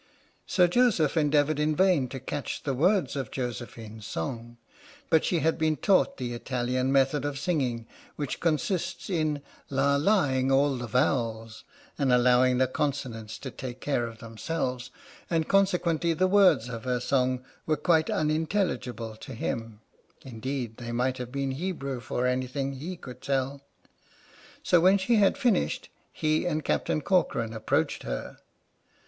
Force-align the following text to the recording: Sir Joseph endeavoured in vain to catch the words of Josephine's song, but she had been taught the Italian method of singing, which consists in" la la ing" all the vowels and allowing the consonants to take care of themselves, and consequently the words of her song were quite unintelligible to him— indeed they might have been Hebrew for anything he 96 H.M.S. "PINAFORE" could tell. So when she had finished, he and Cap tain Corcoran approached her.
Sir 0.47 0.67
Joseph 0.67 1.15
endeavoured 1.15 1.59
in 1.59 1.75
vain 1.75 2.07
to 2.09 2.19
catch 2.19 2.63
the 2.63 2.73
words 2.73 3.15
of 3.15 3.29
Josephine's 3.29 4.07
song, 4.07 4.57
but 5.11 5.23
she 5.23 5.41
had 5.41 5.59
been 5.59 5.75
taught 5.77 6.17
the 6.17 6.33
Italian 6.33 6.91
method 6.91 7.23
of 7.23 7.37
singing, 7.37 7.85
which 8.15 8.39
consists 8.39 9.11
in" 9.11 9.43
la 9.69 9.97
la 9.97 10.27
ing" 10.31 10.51
all 10.51 10.75
the 10.75 10.87
vowels 10.87 11.65
and 11.99 12.11
allowing 12.11 12.57
the 12.57 12.65
consonants 12.65 13.37
to 13.37 13.51
take 13.51 13.79
care 13.79 14.07
of 14.07 14.17
themselves, 14.17 14.89
and 15.29 15.47
consequently 15.47 16.15
the 16.15 16.25
words 16.25 16.67
of 16.67 16.83
her 16.85 16.99
song 16.99 17.43
were 17.67 17.77
quite 17.77 18.09
unintelligible 18.09 19.15
to 19.17 19.35
him— 19.35 19.81
indeed 20.25 20.77
they 20.77 20.91
might 20.91 21.19
have 21.19 21.31
been 21.31 21.51
Hebrew 21.51 21.99
for 21.99 22.25
anything 22.25 22.73
he 22.73 22.95
96 22.97 22.97
H.M.S. 22.97 23.03
"PINAFORE" 23.03 23.13
could 23.13 23.21
tell. 23.21 23.61
So 24.63 24.79
when 24.81 24.97
she 24.97 25.17
had 25.17 25.37
finished, 25.37 25.89
he 26.11 26.47
and 26.47 26.65
Cap 26.65 26.85
tain 26.85 27.01
Corcoran 27.01 27.53
approached 27.53 28.01
her. 28.01 28.39